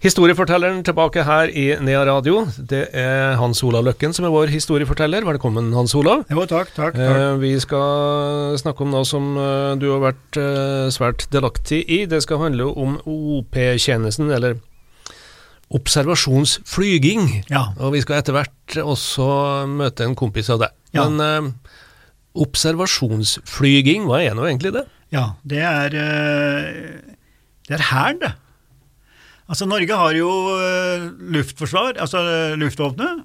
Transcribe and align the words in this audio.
Historiefortelleren 0.00 0.78
tilbake 0.80 1.20
her 1.28 1.50
i 1.52 1.66
Nea 1.84 2.00
Radio. 2.08 2.46
Det 2.56 2.86
er 2.96 3.34
Hans 3.36 3.58
Olav 3.68 3.84
Løkken 3.84 4.14
som 4.16 4.24
er 4.24 4.32
vår 4.32 4.48
historieforteller. 4.48 5.26
Velkommen, 5.28 5.66
Hans 5.76 5.92
Olav. 5.92 6.22
Jo, 6.32 6.46
takk, 6.48 6.70
takk, 6.72 6.96
takk. 6.96 7.18
Eh, 7.18 7.34
vi 7.42 7.50
skal 7.60 8.56
snakke 8.62 8.86
om 8.86 8.94
noe 8.94 9.04
som 9.04 9.34
eh, 9.36 9.74
du 9.76 9.90
har 9.92 10.00
vært 10.06 10.40
eh, 10.40 10.86
svært 10.96 11.26
delaktig 11.36 11.82
i. 11.84 12.06
Det 12.08 12.22
skal 12.24 12.40
handle 12.46 12.70
om 12.72 12.96
OP-tjenesten, 13.04 14.32
eller 14.32 14.56
observasjonsflyging. 15.68 17.28
Ja. 17.52 17.66
Og 17.76 17.92
vi 17.98 18.00
skal 18.00 18.22
etter 18.22 18.40
hvert 18.40 18.80
også 18.80 19.28
møte 19.68 20.08
en 20.08 20.16
kompis 20.16 20.48
av 20.48 20.64
deg. 20.64 20.76
Ja. 20.96 21.10
Men 21.12 21.52
observasjonsflyging, 22.40 24.08
hva 24.08 24.24
er 24.24 24.32
nå 24.32 24.48
egentlig 24.48 24.72
det? 24.80 24.88
ja, 25.12 25.34
det 25.44 25.60
er 25.60 25.90
Det 27.68 27.76
er 27.76 27.90
hæren, 27.92 28.24
det. 28.24 28.38
Altså, 29.50 29.66
Norge 29.66 29.96
har 29.98 30.14
jo 30.14 30.30
eh, 30.54 31.08
luftforsvar, 31.34 31.96
altså 31.98 32.22
eh, 32.22 32.58
luftvåpenet, 32.60 33.24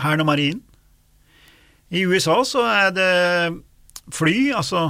hæren 0.00 0.24
og 0.24 0.30
marinen. 0.30 0.62
I 1.92 2.06
USA 2.08 2.40
så 2.48 2.64
er 2.66 2.94
det 2.96 3.10
fly, 4.14 4.54
altså 4.56 4.88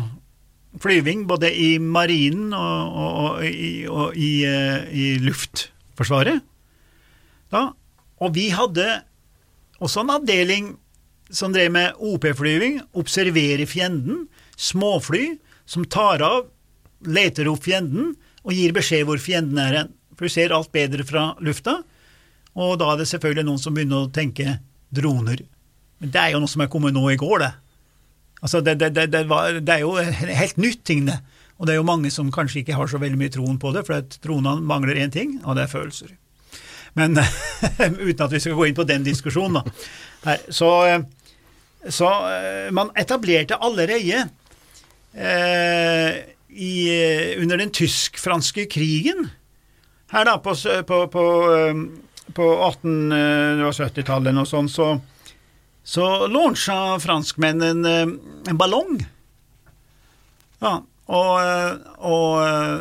flyving, 0.81 1.27
både 1.29 1.51
i 1.51 1.77
marinen 1.83 2.55
og, 2.55 2.95
og, 2.95 3.19
og, 3.25 3.45
i, 3.45 3.73
og 3.91 4.15
i, 4.15 4.31
eh, 4.47 4.87
i 4.95 5.07
luftforsvaret. 5.27 6.41
Da. 7.51 7.67
Og 8.23 8.35
vi 8.39 8.49
hadde 8.55 8.87
også 9.83 10.05
en 10.05 10.15
avdeling 10.21 10.71
som 11.35 11.53
drev 11.53 11.73
med 11.75 11.99
OP-flyving, 11.99 12.79
observere 12.95 13.67
fienden, 13.67 14.29
småfly 14.57 15.35
som 15.67 15.85
tar 15.91 16.23
av, 16.23 16.47
leter 17.03 17.51
opp 17.51 17.67
fienden 17.67 18.15
og 18.47 18.55
gir 18.55 18.73
beskjed 18.77 19.09
hvor 19.09 19.19
fienden 19.21 19.59
er 19.61 19.81
hen. 19.83 19.96
For 20.17 20.27
du 20.27 20.33
ser 20.33 20.55
alt 20.57 20.73
bedre 20.75 21.05
fra 21.07 21.29
lufta, 21.45 21.79
og 22.57 22.79
da 22.81 22.89
er 22.93 23.03
det 23.03 23.11
selvfølgelig 23.11 23.47
noen 23.47 23.61
som 23.61 23.77
begynner 23.77 24.07
å 24.07 24.13
tenke 24.13 24.59
droner. 24.97 25.43
Men 26.01 26.13
det 26.13 26.21
er 26.23 26.35
jo 26.35 26.43
noe 26.43 26.51
som 26.51 26.65
er 26.65 26.71
kommet 26.73 26.97
nå 26.97 27.05
i 27.13 27.19
går, 27.21 27.45
det. 27.45 27.53
Altså, 28.45 28.61
det, 28.65 28.77
det, 28.81 29.09
det, 29.13 29.25
var, 29.29 29.59
det 29.61 29.75
er 29.75 29.85
jo 29.85 29.97
helt 29.97 30.61
nytt 30.61 30.85
ting, 30.89 31.05
det. 31.09 31.19
Og 31.57 31.69
det 31.69 31.73
er 31.73 31.81
jo 31.81 31.89
mange 31.89 32.13
som 32.13 32.33
kanskje 32.33 32.61
ikke 32.61 32.77
har 32.77 32.89
så 32.91 33.01
veldig 33.01 33.19
mye 33.21 33.33
troen 33.33 33.59
på 33.61 33.73
det, 33.77 33.85
for 33.89 34.17
dronene 34.25 34.65
mangler 34.65 35.01
én 35.01 35.13
ting, 35.13 35.39
og 35.45 35.57
det 35.57 35.65
er 35.65 35.73
følelser. 35.73 36.13
Men 36.97 37.17
uten 38.09 38.25
at 38.25 38.33
vi 38.33 38.41
skal 38.41 38.57
gå 38.57 38.69
inn 38.69 38.77
på 38.77 38.89
den 38.89 39.05
diskusjonen, 39.05 39.61
da. 39.61 39.87
Her, 40.27 40.45
så, 40.53 40.71
så 41.93 42.11
man 42.77 42.93
etablerte 42.99 43.59
allerede 43.63 44.25
eh, 45.13 46.23
i, 46.51 46.73
under 47.41 47.61
den 47.61 47.73
tysk-franske 47.73 48.67
krigen 48.73 49.29
her 50.17 50.25
da 50.29 50.39
på, 50.41 50.55
på, 50.89 50.99
på, 51.13 51.25
eh, 51.53 51.81
på 52.37 52.49
1870-tallet 52.71 54.41
og 54.41 54.49
sånn, 54.49 54.71
så, 54.73 54.91
så 55.85 56.07
launcha 56.31 56.97
franskmennene 57.03 57.71
en, 57.73 58.13
eh, 58.17 58.51
en 58.51 58.61
ballong. 58.61 59.01
Ja, 60.65 60.79
og, 61.07 61.33
eh, 61.43 61.73
og 62.01 62.31
eh, 62.43 62.79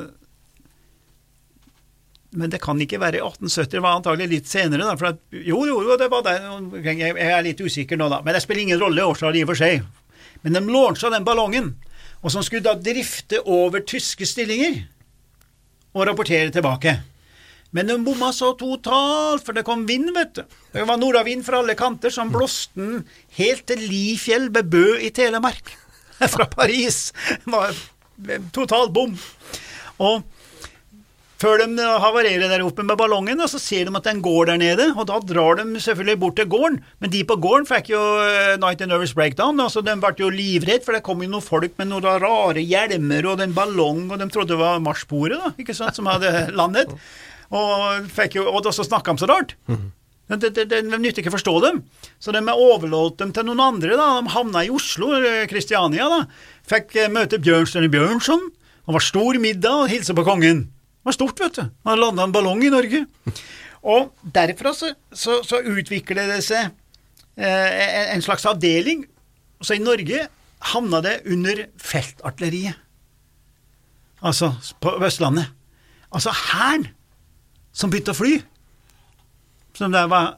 men 2.35 2.51
det 2.51 2.59
kan 2.63 2.79
ikke 2.83 2.99
være 2.99 3.21
i 3.21 3.23
1870, 3.23 3.77
det 3.77 3.83
var 3.83 3.95
antagelig 3.95 4.25
litt 4.31 4.49
senere. 4.51 4.83
Da, 4.83 4.95
for 4.99 5.13
at, 5.13 5.21
jo, 5.31 5.61
jo, 5.69 5.77
jo, 5.87 5.95
det 5.99 6.09
var 6.11 6.25
der 6.25 6.43
Jeg 6.83 7.13
er 7.15 7.45
litt 7.45 7.61
usikker 7.63 7.99
nå, 7.99 8.09
da. 8.11 8.19
Men 8.25 8.35
det 8.35 8.41
spiller 8.43 8.65
ingen 8.65 8.81
rolle 8.81 9.05
årstall 9.07 9.37
i 9.39 9.45
og 9.45 9.53
for 9.53 9.61
seg. 9.61 9.85
Men 10.43 10.57
de 10.57 10.63
launcha 10.67 11.11
den 11.13 11.23
ballongen, 11.27 11.71
og 12.19 12.33
som 12.33 12.43
skulle 12.43 12.65
da 12.65 12.75
drifte 12.75 13.39
over 13.47 13.85
tyske 13.87 14.27
stillinger 14.27 14.81
og 15.95 16.09
rapportere 16.09 16.51
tilbake. 16.51 16.97
Men 17.75 17.89
de 17.91 17.97
bomma 18.05 18.31
så 18.31 18.53
totalt, 18.55 19.43
for 19.43 19.55
det 19.55 19.65
kom 19.67 19.83
vind, 19.89 20.13
vet 20.15 20.37
du. 20.37 20.43
Det 20.71 20.85
var 20.87 20.99
nordavind 21.01 21.43
fra 21.43 21.59
alle 21.59 21.75
kanter 21.75 22.13
som 22.13 22.31
blåste 22.31 22.79
den 22.79 23.01
helt 23.35 23.65
til 23.67 23.83
Lifjell 23.83 24.47
ved 24.55 24.71
Bø 24.71 24.85
i 25.03 25.11
Telemark. 25.15 25.73
Fra 26.35 26.47
Paris. 26.47 27.09
Det 27.43 27.51
var 27.51 27.75
total 28.55 28.87
bom. 28.95 29.17
Og 29.99 30.23
før 31.35 31.59
de 31.59 31.83
havarerer 31.99 32.47
der 32.47 32.63
oppe 32.63 32.85
med 32.87 32.95
ballongen, 32.95 33.43
så 33.51 33.59
ser 33.59 33.89
de 33.89 33.99
at 33.99 34.07
den 34.07 34.21
går 34.23 34.53
der 34.53 34.59
nede, 34.61 34.85
og 34.95 35.09
da 35.09 35.19
drar 35.19 35.59
de 35.59 35.81
selvfølgelig 35.83 36.19
bort 36.21 36.39
til 36.39 36.47
gården, 36.47 36.79
men 37.03 37.11
de 37.11 37.25
på 37.27 37.35
gården 37.43 37.67
fikk 37.67 37.91
jo 37.91 37.99
eh, 38.23 38.55
night 38.61 38.79
and 38.79 38.93
nervous 38.93 39.11
breakdown, 39.17 39.59
altså 39.59 39.83
de 39.83 39.97
ble 39.99 40.13
jo 40.23 40.31
livredd, 40.31 40.85
for 40.87 40.95
det 40.95 41.03
kom 41.03 41.19
jo 41.25 41.33
noen 41.33 41.43
folk 41.43 41.75
med 41.75 41.91
noen 41.91 42.07
rare 42.23 42.63
hjelmer 42.63 43.27
og 43.27 43.43
den 43.43 43.53
ballong, 43.57 44.05
og 44.07 44.23
de 44.23 44.29
trodde 44.31 44.55
det 44.55 44.61
var 44.63 44.79
marsboere, 44.83 45.41
da, 45.43 45.51
ikke 45.59 45.75
sant, 45.75 45.99
som 45.99 46.07
hadde 46.07 46.31
landet, 46.55 46.95
og, 47.53 48.09
jo, 48.33 48.47
og 48.49 48.67
så 48.73 48.85
snakket 48.85 49.15
de 49.17 49.23
så 49.23 49.29
rart. 49.29 49.55
Det, 50.25 50.39
det, 50.41 50.63
det, 50.71 50.79
det 50.89 50.99
nytter 50.99 51.21
ikke 51.21 51.29
å 51.29 51.35
forstå 51.35 51.53
dem. 51.61 51.81
Så 52.17 52.33
de 52.33 52.41
overlot 52.49 53.19
dem 53.19 53.33
til 53.35 53.45
noen 53.45 53.61
andre. 53.61 53.93
da, 53.99 54.07
De 54.21 54.31
havna 54.33 54.63
i 54.65 54.71
Oslo, 54.73 55.11
eh, 55.19 55.43
Kristiania. 55.49 56.07
da, 56.09 56.21
Fikk 56.65 56.95
eh, 56.97 57.11
møte 57.13 57.37
Bjørnstjerne 57.37 57.91
Bjørnson. 57.93 58.47
Det 58.85 58.95
var 58.95 59.05
stor 59.05 59.37
middag 59.41 59.83
og 59.83 59.91
hilse 59.91 60.15
på 60.17 60.25
kongen. 60.25 60.63
Det 60.65 61.11
var 61.11 61.17
stort, 61.17 61.43
vet 61.43 61.59
du. 61.59 61.69
Han 61.85 62.01
landa 62.01 62.25
en 62.25 62.33
ballong 62.33 62.63
i 62.65 62.71
Norge. 62.73 63.03
Og 63.85 64.09
derfra 64.33 64.73
så, 64.73 64.89
så, 65.13 65.43
så 65.45 65.61
utvikler 65.61 66.31
det 66.33 66.39
seg 66.45 66.71
eh, 67.37 68.09
en 68.15 68.25
slags 68.25 68.47
avdeling. 68.49 69.05
Så 69.61 69.77
i 69.77 69.83
Norge 69.83 70.25
havna 70.73 71.03
det 71.05 71.19
under 71.29 71.67
feltartilleriet. 71.77 72.81
Altså 74.25 74.55
på 74.81 74.95
Østlandet. 75.05 75.51
Altså 76.09 76.33
Hæren 76.33 76.87
som 77.75 77.91
begynte 77.91 78.15
å 78.15 78.17
fly. 78.17 78.39
Så 79.75 79.89
det 79.91 80.03
var 80.11 80.35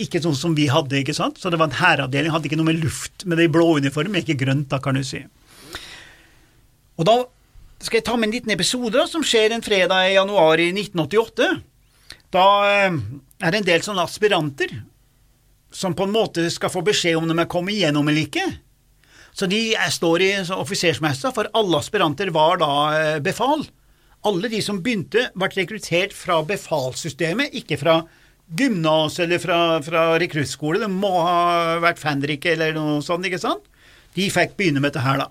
ikke 0.00 0.22
sånn 0.22 0.36
som 0.38 0.54
vi 0.56 0.68
hadde, 0.70 1.00
ikke 1.02 1.16
sant? 1.16 1.40
Så 1.40 1.50
det 1.50 1.58
var 1.60 1.70
en 1.70 1.80
hæravdeling, 1.80 2.32
hadde 2.32 2.48
ikke 2.48 2.58
noe 2.60 2.70
med 2.70 2.80
luft, 2.84 3.26
med 3.26 3.40
det 3.40 3.48
i 3.48 3.52
blå 3.52 3.66
uniform, 3.82 4.16
ikke 4.20 4.38
grønt, 4.40 4.70
da, 4.70 4.80
kan 4.82 4.96
du 4.96 5.04
si. 5.06 5.24
Og 6.98 7.06
da 7.06 7.18
skal 7.82 8.00
jeg 8.00 8.06
ta 8.08 8.14
med 8.18 8.28
en 8.28 8.36
liten 8.38 8.54
episode 8.54 8.94
da, 8.96 9.06
som 9.10 9.24
skjer 9.26 9.54
en 9.54 9.64
fredag 9.64 10.08
i 10.08 10.14
januar 10.16 10.62
i 10.62 10.70
1988. 10.72 11.50
Da 12.34 12.46
eh, 12.68 12.96
er 13.42 13.52
det 13.52 13.60
en 13.60 13.68
del 13.68 13.84
sånne 13.84 14.06
aspiranter 14.06 14.72
som 15.74 15.94
på 15.94 16.06
en 16.08 16.14
måte 16.14 16.46
skal 16.50 16.72
få 16.72 16.82
beskjed 16.86 17.18
om 17.18 17.28
de 17.28 17.36
er 17.36 17.50
kommet 17.50 17.76
igjennom 17.76 18.08
eller 18.08 18.26
ikke. 18.26 18.46
Så 19.36 19.46
de 19.50 19.60
står 19.94 20.24
i 20.24 20.30
offisersmessa, 20.54 21.30
for 21.34 21.50
alle 21.54 21.78
aspiranter 21.78 22.32
var 22.34 22.58
da 22.62 22.72
eh, 22.96 23.18
befal. 23.22 23.66
Alle 24.26 24.50
de 24.50 24.60
som 24.64 24.80
begynte, 24.82 25.28
ble 25.38 25.50
rekruttert 25.54 26.14
fra 26.16 26.40
befalssystemet, 26.46 27.54
ikke 27.60 27.78
fra 27.78 28.00
gymnas 28.58 29.18
eller 29.22 29.38
fra, 29.42 29.58
fra 29.84 30.04
rekruttskole. 30.18 30.80
De 30.82 30.88
må 30.90 31.12
ha 31.22 31.78
vært 31.84 32.00
fenrike 32.02 32.54
eller 32.54 32.74
noe 32.76 33.02
sånt, 33.04 33.26
ikke 33.28 33.40
sant? 33.42 33.66
De 34.16 34.26
fikk 34.32 34.56
begynne 34.58 34.82
med 34.82 34.90
dette 34.90 35.04
her, 35.04 35.20
da. 35.22 35.28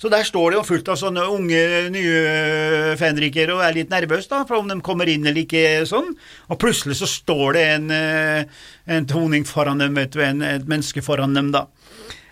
Så 0.00 0.08
der 0.08 0.24
står 0.24 0.52
det 0.52 0.56
jo 0.56 0.64
fullt 0.64 0.86
av 0.88 0.96
sånne 0.96 1.26
unge, 1.28 1.58
nye 1.92 2.94
fenrikere 2.96 3.52
og 3.52 3.64
er 3.66 3.74
litt 3.76 3.90
nervøse 3.92 4.30
da, 4.30 4.46
for 4.48 4.56
om 4.56 4.70
de 4.70 4.78
kommer 4.84 5.10
inn 5.12 5.26
eller 5.26 5.42
ikke 5.42 5.82
sånn. 5.88 6.14
Og 6.48 6.60
plutselig 6.62 6.96
så 7.02 7.08
står 7.10 7.58
det 7.58 7.64
en, 7.74 7.90
eh, 7.92 8.62
en 8.96 9.08
toning 9.10 9.44
foran 9.44 9.82
dem, 9.82 9.98
vet 10.00 10.14
du, 10.14 10.22
en, 10.24 10.40
et 10.40 10.64
menneske 10.64 11.04
foran 11.04 11.36
dem, 11.36 11.50
da. 11.52 11.66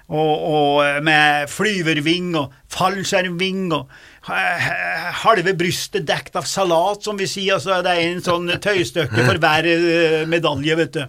Og, 0.08 0.32
og 0.48 1.02
med 1.04 1.50
flyverving 1.52 2.32
og 2.40 2.54
fallskjermving 2.72 3.66
og 3.76 3.92
halve 4.28 5.54
brystet 5.58 6.06
dekt 6.08 6.36
av 6.36 6.46
salat, 6.48 7.02
som 7.04 7.18
vi 7.18 7.26
sier. 7.30 7.56
Altså, 7.56 7.80
det 7.84 7.94
er 7.94 8.04
en 8.10 8.22
sånn 8.24 8.50
tøystykke 8.62 9.24
for 9.24 9.40
hver 9.42 9.68
eh, 9.70 10.22
medalje, 10.30 10.76
vet 10.82 10.98
du. 10.98 11.02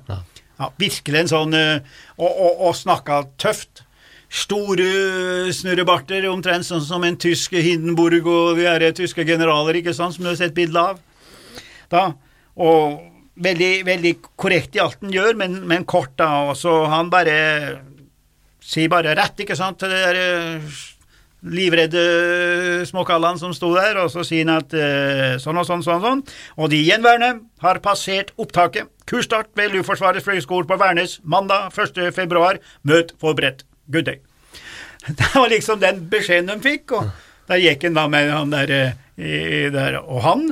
Ja, 0.60 0.72
virkelig 0.80 1.22
en 1.22 1.32
sånn 1.32 1.56
eh, 1.56 1.86
Og, 2.18 2.30
og, 2.30 2.66
og 2.70 2.74
snakka 2.78 3.24
tøft. 3.40 3.86
Store 4.30 5.50
snurrebarter, 5.56 6.28
omtrent 6.30 6.68
sånn 6.68 6.84
som 6.86 7.06
en 7.08 7.18
tysk 7.18 7.56
Hindenburg 7.58 8.28
og 8.30 8.60
de 8.62 8.92
tyske 8.94 9.26
generaler, 9.26 9.80
ikke 9.80 9.96
sant, 9.98 10.14
som 10.14 10.28
du 10.28 10.30
har 10.30 10.38
sett 10.38 10.54
bilde 10.54 10.84
av. 10.92 11.00
Da, 11.90 12.12
og 12.54 13.00
veldig, 13.42 13.72
veldig 13.88 14.12
korrekt 14.38 14.78
i 14.78 14.84
alt 14.84 15.00
han 15.02 15.16
gjør, 15.16 15.34
men, 15.40 15.58
men 15.66 15.88
kort, 15.90 16.14
da. 16.20 16.52
Og 16.52 16.60
så 16.60 16.76
han 16.92 17.10
bare 17.10 17.40
sier 18.62 18.92
bare 18.92 19.16
rett, 19.18 19.42
ikke 19.42 19.58
sant, 19.58 19.80
til 19.82 19.90
det 19.90 20.04
der 20.04 20.20
eh, 20.22 20.80
livredde 21.42 22.86
småkallene 22.90 23.40
som 23.40 23.54
sto 23.56 23.72
der, 23.76 23.98
og 24.02 24.12
så 24.12 24.26
sier 24.28 24.46
han 24.46 24.60
at 24.60 24.76
eh, 24.76 25.38
sånn 25.42 25.60
og 25.60 25.68
sånn, 25.68 25.84
sånn, 25.86 26.02
sånn. 26.04 26.24
Og 26.60 26.72
de 26.74 26.82
gjenværende 26.84 27.46
har 27.64 27.80
passert 27.84 28.34
opptaket. 28.40 28.90
Kursstart 29.10 29.52
ved 29.58 29.74
Luftforsvarets 29.74 30.26
fløyeskole 30.28 30.68
på 30.70 30.78
Værnes 30.80 31.20
mandag 31.24 31.72
1. 31.74 32.02
februar. 32.16 32.60
Møt 32.84 33.16
forberedt. 33.22 33.64
Good 33.92 34.10
day. 34.12 34.20
Det 35.08 35.32
var 35.34 35.50
liksom 35.50 35.80
den 35.82 36.04
beskjeden 36.12 36.52
de 36.52 36.60
fikk, 36.62 36.92
og 36.98 37.08
der 37.50 37.62
gikk 37.64 37.88
han 37.88 37.96
da 37.98 38.08
med 38.12 38.30
han 38.34 38.52
der 38.54 38.74
eh, 38.76 38.98
i 39.18 39.70
det. 39.74 39.88
Og 40.04 40.22
han 40.28 40.50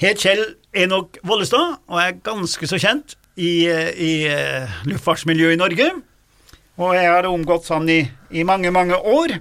het 0.00 0.24
Kjell 0.24 0.56
Enok 0.74 1.20
Vollestad, 1.22 1.78
og 1.86 2.00
er 2.00 2.16
ganske 2.24 2.66
så 2.66 2.80
kjent 2.80 3.14
i, 3.36 3.68
i 3.68 4.12
eh, 4.30 4.82
luftfartsmiljøet 4.88 5.54
i 5.54 5.60
Norge. 5.60 5.90
Og 6.82 6.94
jeg 6.96 7.06
har 7.06 7.28
omgått 7.30 7.68
han 7.70 7.86
i, 7.92 8.00
i 8.34 8.42
mange, 8.46 8.72
mange 8.74 8.96
år. 8.98 9.36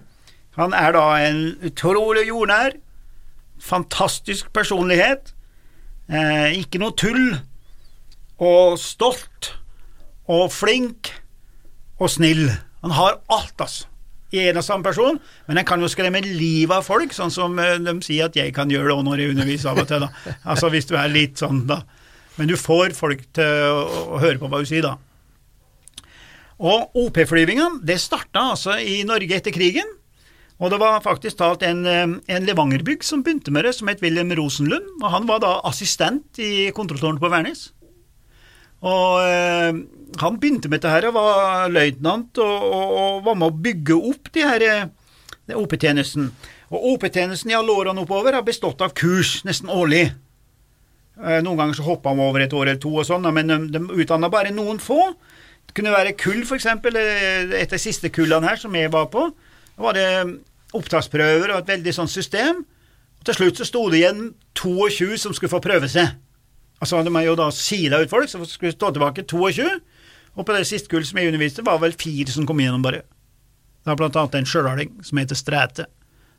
Han 0.57 0.73
er 0.77 0.94
da 0.94 1.05
en 1.25 1.39
utrolig 1.65 2.27
jordnær, 2.27 2.75
fantastisk 3.63 4.51
personlighet. 4.53 5.33
Eh, 6.11 6.59
ikke 6.59 6.81
noe 6.81 6.94
tull. 7.00 7.39
Og 8.44 8.77
stolt. 8.81 9.53
Og 10.29 10.51
flink. 10.53 11.09
Og 12.00 12.11
snill. 12.11 12.50
Han 12.83 12.94
har 12.94 13.17
alt, 13.31 13.55
altså. 13.57 13.89
I 14.33 14.47
en 14.50 14.57
og 14.57 14.65
samme 14.65 14.81
person, 14.81 15.19
men 15.45 15.59
han 15.59 15.65
kan 15.65 15.81
jo 15.83 15.88
skremme 15.91 16.17
livet 16.25 16.73
av 16.73 16.85
folk, 16.88 17.11
sånn 17.13 17.29
som 17.29 17.53
eh, 17.61 17.75
de 17.77 17.94
sier 18.01 18.25
at 18.25 18.38
jeg 18.38 18.50
kan 18.55 18.71
gjøre 18.71 18.95
det 18.95 19.05
når 19.05 19.21
jeg 19.21 19.33
underviser 19.35 19.69
av 19.69 19.81
og 19.83 19.89
til. 19.91 20.01
da. 20.01 20.09
Altså 20.55 20.71
Hvis 20.73 20.89
du 20.89 20.95
er 20.97 21.11
litt 21.13 21.38
sånn, 21.41 21.67
da. 21.69 21.83
Men 22.39 22.50
du 22.50 22.55
får 22.57 22.95
folk 22.97 23.21
til 23.38 23.67
å 23.69 24.17
høre 24.17 24.41
på 24.41 24.50
hva 24.50 24.63
du 24.63 24.69
sier, 24.69 24.85
da. 24.85 24.97
Og 26.63 26.97
OP-flyvinga, 26.97 27.67
det 27.85 28.00
starta 28.01 28.47
altså 28.55 28.79
i 28.81 29.03
Norge 29.05 29.38
etter 29.38 29.53
krigen. 29.53 29.85
Og 30.63 30.71
det 30.71 30.80
var 30.80 31.04
faktisk 31.04 31.42
talt 31.42 31.63
en, 31.68 31.86
eh, 31.86 32.07
en 32.36 32.45
Levangerbygg 32.48 33.04
som 33.04 33.24
begynte 33.24 33.51
med 33.51 33.65
det, 33.65 33.75
som 33.75 33.89
het 33.92 34.01
Wilhelm 34.01 34.31
Rosenlund. 34.31 35.04
Og 35.04 35.10
han 35.12 35.27
var 35.27 35.42
da 35.44 35.60
assistent 35.68 36.39
i 36.39 36.71
kontrolltårnet 36.71 37.19
på 37.19 37.31
Værnes. 37.31 37.74
Og 38.83 39.19
eh, 39.27 39.75
han 40.24 40.39
begynte 40.39 40.69
med 40.71 40.80
dette 40.80 40.92
her 40.92 41.10
og 41.10 41.18
var 41.19 41.69
løytnant 41.71 42.39
og, 42.39 42.63
og, 42.63 42.95
og, 42.95 43.21
var 43.27 43.36
med 43.39 43.51
å 43.51 43.62
bygge 43.68 44.00
opp 44.12 44.31
de 44.31 44.48
her 44.48 44.68
eh, 44.69 45.56
OP-tjenesten. 45.60 46.31
Og 46.71 46.89
OP-tjenesten 46.94 47.51
i 47.51 47.60
alle 47.60 47.75
årene 47.75 48.04
oppover 48.07 48.33
har 48.33 48.48
bestått 48.48 48.81
av 48.81 48.95
kurs 48.95 49.42
nesten 49.44 49.69
årlig. 49.69 50.07
Noen 51.13 51.60
ganger 51.60 51.77
så 51.77 51.83
hoppa 51.86 52.10
de 52.15 52.24
over 52.25 52.42
et 52.42 52.54
år 52.57 52.71
eller 52.71 52.80
to, 52.81 52.89
og 52.98 53.06
sånn, 53.06 53.27
men 53.36 53.51
de, 53.51 53.57
de 53.75 54.00
utdanna 54.01 54.31
bare 54.33 54.50
noen 54.50 54.80
få. 54.81 55.12
Det 55.68 55.75
kunne 55.77 55.94
være 55.94 56.15
kull. 56.19 56.42
Eh, 56.42 57.54
et 57.60 57.68
av 57.68 57.75
de 57.75 57.81
siste 57.81 58.12
kullene 58.13 58.50
her 58.50 58.60
som 58.62 58.74
jeg 58.75 58.92
var 58.94 59.07
på, 59.13 59.27
var 59.81 59.98
det 59.98 60.07
opptaksprøver 60.78 61.54
og 61.54 61.62
et 61.62 61.72
veldig 61.75 61.94
sånn 61.96 62.12
system. 62.12 62.64
Og 63.20 63.28
til 63.28 63.38
slutt 63.40 63.62
så 63.62 63.68
sto 63.68 63.86
det 63.92 64.02
igjen 64.02 64.24
22 64.60 65.18
som 65.22 65.36
skulle 65.36 65.54
få 65.54 65.62
prøve 65.64 65.90
seg. 65.92 66.16
Altså 66.84 67.00
hadde 67.00 67.14
man 67.16 67.24
jo 67.24 67.38
da 67.40 67.48
sila 67.56 68.02
ut 68.04 68.12
folk, 68.12 68.28
så 68.28 68.44
skulle 68.50 68.75
stå 68.75 68.92
tilbake 68.92 69.24
22. 69.30 69.68
Og 70.34 70.46
på 70.46 70.56
det 70.56 70.66
siste 70.68 70.90
kullet 70.92 71.08
som 71.08 71.22
jeg 71.22 71.31
underviste, 71.31 71.66
var 71.66 71.80
vel 71.80 71.96
fire 71.96 72.34
som 72.34 72.48
kom 72.50 72.60
igjennom, 72.60 72.84
bare. 72.84 73.06
Det 73.84 73.92
var 73.92 74.00
blant 74.00 74.18
annet 74.20 74.40
en 74.42 74.50
sjølaling 74.50 74.92
som 75.06 75.20
heter 75.22 75.38
Stræte. 75.40 75.88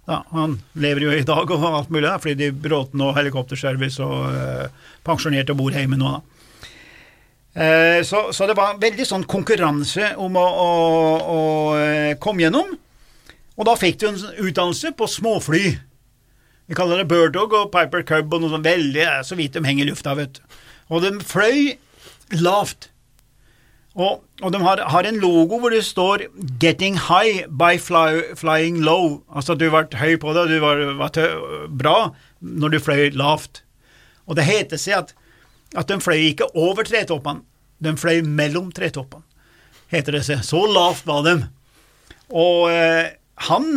Ja, 0.05 0.21
han 0.35 0.59
lever 0.77 1.07
jo 1.07 1.15
i 1.17 1.25
dag 1.25 1.49
og 1.55 1.65
alt 1.65 1.93
mulig, 1.93 2.05
da, 2.11 2.19
fordi 2.21 2.37
de 2.43 2.63
bråten 2.67 3.01
og 3.01 3.15
helikopterservice 3.17 4.05
og 4.05 4.35
øh, 4.37 4.67
pensjonert 5.07 5.53
og 5.55 5.63
bor 5.63 5.77
hjemme 5.77 5.97
nå, 6.01 6.13
da. 6.19 6.23
Uh, 7.55 8.01
så, 8.03 8.33
så, 8.35 8.49
det 8.51 8.57
var 8.59 8.81
veldig 8.83 9.05
sånn 9.07 9.25
konkurranse 9.31 10.09
om 10.19 10.35
å, 10.35 10.43
å, 10.43 10.71
å 11.23 11.43
uh, 11.79 12.17
komme 12.19 12.43
gjennom. 12.43 12.73
Og 13.55 13.69
da 13.69 13.75
fikk 13.79 14.01
du 14.01 14.09
en 14.09 14.19
utdannelse 14.19 14.95
på 14.99 15.09
småfly. 15.11 15.77
Vi 16.67 16.77
kaller 16.77 17.03
det 17.03 17.11
Birdog 17.11 17.53
og 17.55 17.71
Piper 17.75 18.03
Cub 18.09 18.33
og 18.35 18.43
noe 18.43 18.53
sånt 18.55 18.67
veldig 18.67 19.07
så 19.27 19.37
vidt 19.39 19.55
de 19.55 19.63
henger 19.67 19.85
i 19.85 19.93
lufta, 19.93 20.17
vet 20.19 20.39
du. 20.39 20.59
Og 20.91 21.05
de 21.05 21.13
fløy 21.25 21.77
lavt. 22.41 22.89
Og, 23.95 24.25
og 24.43 24.51
de 24.51 24.59
har, 24.65 24.81
har, 24.91 25.07
en 25.07 25.21
logo 25.23 25.61
hvor 25.63 25.71
det 25.71 25.85
står 25.87 26.27
'Getting 26.59 26.97
high 26.99 27.47
by 27.47 27.79
fly, 27.79 28.35
flying 28.35 28.83
low'. 28.83 29.23
Altså 29.31 29.55
at 29.55 29.61
du 29.61 29.69
ble 29.71 29.87
høy 30.01 30.17
på 30.19 30.35
det, 30.35 30.49
du 30.51 30.59
var, 30.61 30.83
var 30.99 31.13
bra 31.69 31.99
når 32.41 32.75
du 32.75 32.79
fløy 32.83 33.15
lavt. 33.15 33.63
Og 34.27 34.37
det 34.37 34.49
heter 34.49 34.81
seg 34.81 34.99
at, 34.99 35.15
at 35.77 35.89
de 35.89 36.01
fløy 36.01 36.33
ikke 36.33 36.51
over 36.57 36.83
tretoppene, 36.83 37.45
de 37.79 37.95
fløy 37.97 38.25
mellom 38.25 38.73
tretoppene, 38.73 39.23
heter 39.93 40.19
det 40.19 40.25
seg. 40.27 40.43
Så 40.43 40.65
lavt 40.67 41.07
var 41.07 41.23
de. 41.29 41.37
Og 42.35 42.73
eh, 42.73 43.15
han, 43.49 43.69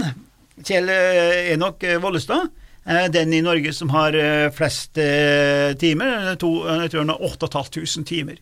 Kjell 0.65 0.89
Enok 0.89 1.83
Vollestad, 2.01 2.49
er 2.87 3.09
den 3.11 3.33
i 3.35 3.43
Norge 3.43 3.73
som 3.75 3.91
har 3.91 4.15
eh, 4.15 4.47
flest 4.55 4.97
eh, 5.01 5.73
timer. 5.79 6.35
To, 6.39 6.51
jeg 6.83 6.93
tror 6.93 7.03
han 7.03 7.13
har 7.13 7.25
8500 7.33 8.07
timer 8.07 8.39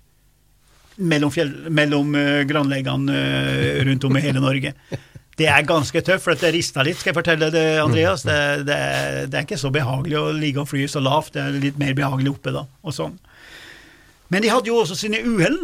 mellom, 0.96 1.32
fjell, 1.34 1.52
mellom 1.76 2.14
grannleggene 2.48 3.12
uh, 3.12 3.80
rundt 3.84 4.06
om 4.08 4.16
i 4.16 4.22
hele 4.24 4.40
Norge. 4.40 4.70
Det 5.36 5.50
er 5.52 5.66
ganske 5.68 6.00
tøft, 6.08 6.24
for 6.24 6.40
det 6.40 6.54
rista 6.56 6.86
litt, 6.88 7.02
skal 7.02 7.12
jeg 7.12 7.18
fortelle 7.18 7.50
det, 7.52 7.64
Andreas. 7.84 8.24
Det, 8.24 8.38
det, 8.64 8.78
det, 9.28 9.36
er 9.36 9.44
ikke 9.44 9.60
så 9.60 9.74
behagelig 9.76 10.16
å 10.22 10.30
ligge 10.32 10.64
og 10.64 10.70
fly 10.72 10.86
så 10.88 11.02
lavt, 11.04 11.34
det 11.36 11.44
er 11.44 11.58
litt 11.60 11.82
mer 11.82 11.92
behagelig 11.98 12.32
oppe 12.38 12.54
da, 12.56 12.64
og 12.64 12.96
sånn. 12.96 13.18
Men 14.32 14.46
de 14.46 14.54
hadde 14.54 14.72
jo 14.72 14.80
også 14.86 14.96
sine 14.96 15.20
uhell, 15.28 15.60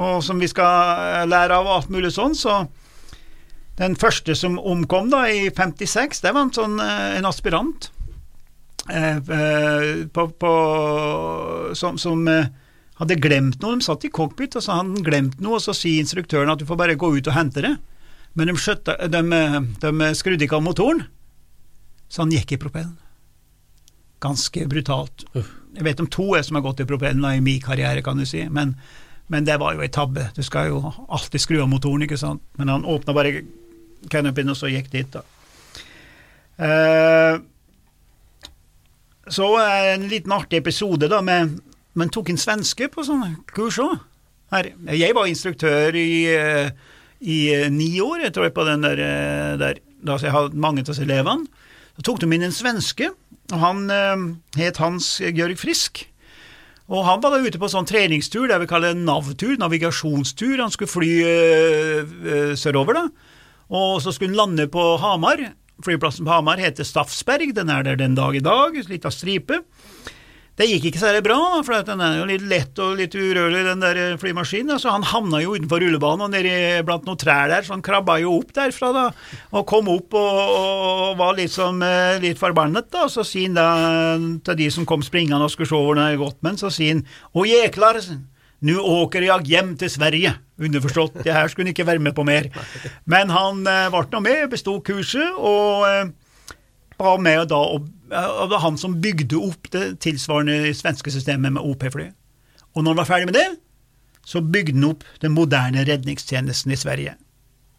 og 0.00 0.24
som 0.24 0.40
vi 0.40 0.48
skal 0.48 1.28
lære 1.28 1.60
av 1.60 1.68
alt 1.74 1.92
mulig 1.92 2.14
sånn, 2.16 2.32
så 2.32 2.62
den 3.76 3.96
første 4.00 4.34
som 4.38 4.56
omkom 4.58 5.10
da 5.12 5.26
i 5.28 5.48
56, 5.50 6.22
det 6.24 6.32
var 6.32 6.46
en 6.46 6.54
sånn 6.56 6.78
eh, 6.80 7.18
en 7.18 7.28
aspirant 7.28 7.90
eh, 8.88 9.16
eh, 9.16 10.06
på, 10.12 10.28
på, 10.40 10.52
som, 11.76 11.98
som 12.00 12.24
eh, 12.32 12.48
hadde 13.00 13.18
glemt 13.20 13.60
noe. 13.60 13.76
De 13.76 13.84
satt 13.84 14.06
i 14.08 14.12
cockpit, 14.12 14.56
og 14.56 14.64
så 14.64 14.78
hadde 14.78 14.94
han 14.94 15.06
glemt 15.06 15.42
noe, 15.44 15.58
og 15.58 15.64
så 15.64 15.76
sier 15.76 16.00
instruktøren 16.00 16.52
at 16.52 16.62
du 16.62 16.68
får 16.68 16.80
bare 16.80 16.98
gå 16.98 17.12
ut 17.18 17.28
og 17.28 17.36
hente 17.36 17.64
det. 17.64 17.74
Men 18.36 18.50
de, 18.50 18.56
skjøtte, 18.60 18.96
de, 19.12 19.22
de 19.82 20.08
skrudde 20.16 20.44
ikke 20.44 20.58
av 20.58 20.64
motoren, 20.64 21.04
så 22.08 22.24
han 22.24 22.32
gikk 22.32 22.56
i 22.56 22.60
propellen. 22.60 22.96
Ganske 24.24 24.64
brutalt. 24.70 25.26
Jeg 25.76 25.84
vet 25.84 26.00
om 26.00 26.08
to 26.08 26.30
som 26.44 26.56
har 26.56 26.64
gått 26.64 26.80
i 26.80 26.88
propellen 26.88 27.24
i 27.28 27.44
min 27.44 27.60
karriere, 27.60 28.04
kan 28.04 28.16
du 28.16 28.24
si, 28.28 28.46
men, 28.48 28.74
men 29.32 29.44
det 29.48 29.58
var 29.60 29.76
jo 29.76 29.84
ei 29.84 29.92
tabbe. 29.92 30.30
Du 30.36 30.42
skal 30.44 30.70
jo 30.70 30.80
alltid 31.08 31.44
skru 31.44 31.60
av 31.64 31.68
motoren, 31.72 32.04
ikke 32.06 32.20
sant. 32.20 32.44
Men 32.60 32.72
han 32.72 32.88
åpna 32.88 33.16
bare 33.16 33.40
canopen, 34.12 34.52
og 34.52 34.58
så 34.58 34.70
gikk 34.72 34.90
dit, 34.92 35.12
da. 35.12 35.22
Uh, 36.56 37.42
så 39.28 39.48
en 39.58 40.06
liten 40.08 40.32
artig 40.32 40.62
episode, 40.62 41.08
da, 41.12 41.20
med 41.20 41.58
Men 41.96 42.10
tok 42.12 42.28
en 42.28 42.36
svenske 42.36 42.90
på 42.92 43.02
sånne 43.06 43.38
kurs 43.48 43.78
òg. 43.80 43.94
Jeg 44.52 45.14
var 45.16 45.26
instruktør 45.26 45.96
i, 45.96 46.28
eh, 46.28 46.68
i 47.24 47.38
eh, 47.54 47.70
ni 47.72 47.88
år, 48.04 48.26
jeg 48.26 48.34
tror 48.36 48.44
jeg, 48.44 48.52
på 48.52 48.66
den 48.68 48.84
der, 48.84 49.00
der 49.56 49.80
da 50.04 50.18
jeg 50.20 50.34
hadde 50.34 50.60
mange 50.60 50.84
av 50.84 51.00
elevene. 51.00 51.48
Så 51.96 52.04
tok 52.04 52.20
de 52.20 52.28
inn 52.28 52.44
en 52.44 52.52
svenske, 52.52 53.08
og 53.48 53.58
han 53.62 53.88
uh, 53.88 54.26
het 54.60 54.76
Hans 54.76 55.22
Georg 55.24 55.56
Frisk. 55.56 56.04
Og 56.92 57.06
han 57.08 57.22
var 57.24 57.32
da 57.32 57.40
ute 57.40 57.58
på 57.58 57.70
sånn 57.72 57.88
treningstur, 57.88 58.44
det 58.50 58.60
vi 58.60 58.68
kaller 58.68 58.94
NAV-tur, 58.94 59.56
navigasjonstur. 59.58 60.60
Han 60.60 60.74
skulle 60.74 60.92
fly 60.92 61.12
uh, 61.24 62.52
sørover, 62.60 63.00
da. 63.00 63.32
Og 63.72 64.02
så 64.02 64.12
skulle 64.14 64.34
han 64.34 64.54
lande 64.54 64.68
på 64.70 64.82
Hamar. 65.02 65.42
Flyplassen 65.84 66.26
på 66.26 66.32
Hamar 66.32 66.60
heter 66.62 66.86
Staffsberg, 66.86 67.54
den 67.56 67.70
er 67.72 67.82
der 67.84 67.98
den 68.00 68.14
dag 68.16 68.36
i 68.36 68.44
dag, 68.44 68.76
litt 68.88 69.04
av 69.08 69.14
stripe. 69.14 69.62
Det 70.56 70.64
gikk 70.70 70.86
ikke 70.88 71.00
særlig 71.02 71.20
bra, 71.26 71.36
for 71.66 71.84
den 71.84 72.00
er 72.00 72.14
jo 72.16 72.28
litt 72.30 72.44
lett 72.48 72.78
og 72.80 72.94
litt 72.96 73.12
urørlig, 73.12 73.60
den 73.66 73.82
der 73.82 73.98
flymaskinen. 74.16 74.78
Så 74.80 74.88
han 74.88 75.04
havna 75.04 75.42
jo 75.42 75.52
utenfor 75.52 75.82
rullebanen 75.84 76.24
og 76.24 76.32
nedi 76.32 76.54
blant 76.86 77.04
noen 77.04 77.20
trær 77.20 77.50
der, 77.52 77.66
så 77.66 77.74
han 77.74 77.84
krabba 77.84 78.16
jo 78.22 78.38
opp 78.38 78.54
derfra 78.56 78.88
da, 78.96 79.02
og 79.52 79.66
kom 79.68 79.90
opp 79.92 80.16
og, 80.16 80.38
og 80.54 81.10
var 81.20 81.36
liksom 81.36 81.84
litt 82.24 82.40
forbannet, 82.40 82.88
da. 82.94 83.04
Så 83.12 83.26
sier 83.28 83.52
han 83.52 84.40
da 84.40 84.48
til 84.48 84.62
de 84.62 84.70
som 84.72 84.88
kom 84.88 85.04
springende 85.04 85.44
og 85.44 85.52
skulle 85.52 85.68
se 85.68 85.76
hvor 85.76 85.98
det 85.98 86.08
hadde 86.08 86.22
gått 86.24 86.40
med 86.46 86.56
så 86.62 86.72
sier 86.72 86.96
han 86.96 87.04
Å 87.36 87.44
jeklar, 87.44 88.00
nu 88.64 88.76
åker 88.80 89.24
jeg 89.26 89.48
hjem 89.50 89.74
til 89.80 89.90
Sverige. 89.92 90.32
Underforstått, 90.56 91.18
det 91.24 91.34
her 91.34 91.48
skulle 91.52 91.66
han 91.66 91.74
ikke 91.74 91.86
være 91.88 92.02
med 92.02 92.14
på 92.16 92.24
mer. 92.24 92.48
Men 93.04 93.32
han 93.34 93.66
eh, 93.68 93.88
ble 93.92 94.06
nå 94.12 94.22
med, 94.24 94.46
besto 94.52 94.78
kurset, 94.84 95.36
og 95.36 95.84
eh, 95.88 96.14
var 96.96 97.20
med 97.20 97.50
da, 97.52 97.60
og, 97.60 97.90
og 98.08 98.46
det 98.46 98.54
var 98.54 98.64
han 98.64 98.78
som 98.80 98.96
bygde 99.02 99.36
opp 99.36 99.68
det 99.74 99.98
tilsvarende 100.04 100.72
svenske 100.76 101.12
systemet 101.12 101.52
med 101.52 101.64
OP-fly. 101.64 102.08
Og 102.72 102.84
når 102.84 102.94
han 102.94 103.00
var 103.02 103.10
ferdig 103.10 103.28
med 103.28 103.36
det, 103.36 103.48
så 104.26 104.40
bygde 104.40 104.78
han 104.78 104.88
opp 104.88 105.04
den 105.22 105.36
moderne 105.36 105.84
redningstjenesten 105.86 106.72
i 106.72 106.80
Sverige. 106.80 107.16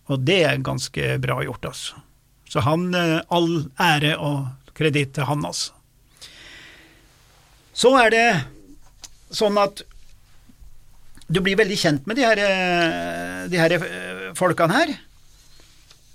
Og 0.08 0.22
det 0.24 0.38
er 0.48 0.62
ganske 0.64 1.18
bra 1.24 1.42
gjort, 1.44 1.66
altså. 1.74 2.04
Så 2.48 2.62
han, 2.64 2.94
eh, 2.96 3.20
all 3.34 3.68
ære 3.82 4.14
og 4.22 4.48
kreditt 4.78 5.18
til 5.18 5.28
han, 5.28 5.44
altså. 5.46 5.74
Så 7.78 7.92
er 8.00 8.10
det 8.14 8.28
sånn 9.34 9.58
at 9.62 9.84
du 11.28 11.42
blir 11.44 11.60
veldig 11.60 11.78
kjent 11.80 12.08
med 12.08 12.20
de 12.20 12.26
her, 12.26 12.40
eh, 12.40 13.44
de 13.52 13.60
her 13.60 13.76
eh, 13.78 14.28
folkene 14.38 14.76
her 14.76 14.94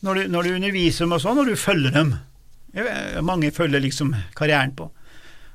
når 0.03 0.19
du, 0.19 0.23
når 0.33 0.43
du, 0.49 0.55
underviser 0.57 1.05
dem 1.05 1.15
og 1.15 1.23
sånn, 1.23 1.39
og 1.39 1.47
du 1.47 1.55
følger 1.55 1.93
dem. 1.95 2.17
Mange 3.23 3.53
følger 3.55 3.85
liksom 3.85 4.11
karrieren 4.35 4.73
på. 4.75 4.89